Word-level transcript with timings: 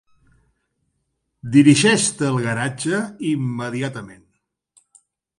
Dirigeix-te 1.55 2.29
al 2.29 2.39
garatge 2.45 3.01
immediatament. 3.33 4.25